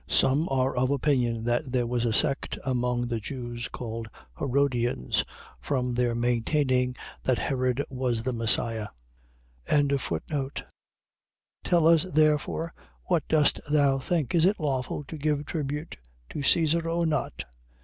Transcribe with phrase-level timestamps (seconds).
[0.09, 4.07] Some are of opinion that there was a sect among the Jews called
[4.39, 5.23] Herodians,
[5.59, 8.87] from their maintaining that Herod was the Messias.
[9.69, 10.63] 22:17.
[11.63, 12.73] Tell us therefore
[13.05, 14.33] what dost thou think?
[14.33, 15.97] Is it lawful to give tribute
[16.29, 17.43] to Caesar, or not?